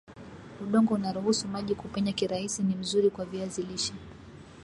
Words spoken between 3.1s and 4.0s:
viazi lishe